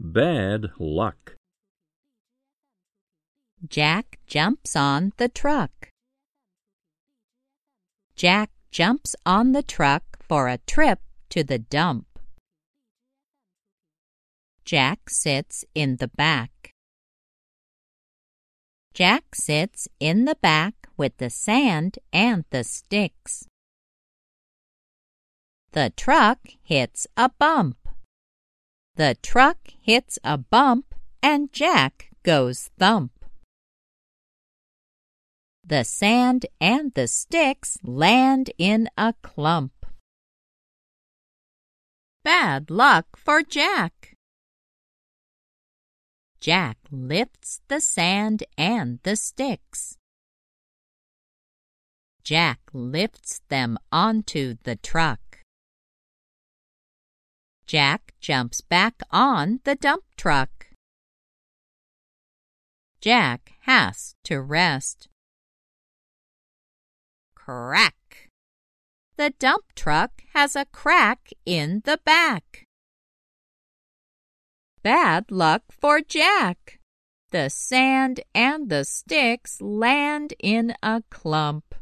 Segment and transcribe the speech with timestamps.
[0.00, 1.34] Bad luck.
[3.68, 5.90] Jack jumps on the truck.
[8.14, 11.00] Jack jumps on the truck for a trip
[11.30, 12.06] to the dump.
[14.64, 16.74] Jack sits in the back.
[18.94, 23.46] Jack sits in the back with the sand and the sticks.
[25.72, 27.87] The truck hits a bump.
[28.98, 33.12] The truck hits a bump and Jack goes thump.
[35.64, 39.86] The sand and the sticks land in a clump.
[42.24, 44.16] Bad luck for Jack.
[46.40, 49.96] Jack lifts the sand and the sticks.
[52.24, 55.27] Jack lifts them onto the truck.
[57.68, 60.68] Jack jumps back on the dump truck.
[63.02, 65.08] Jack has to rest.
[67.34, 68.30] Crack!
[69.18, 72.64] The dump truck has a crack in the back.
[74.82, 76.80] Bad luck for Jack.
[77.32, 81.74] The sand and the sticks land in a clump.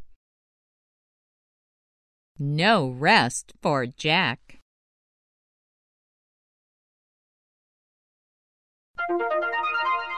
[2.41, 4.59] No rest for Jack.
[9.09, 10.16] Thank you.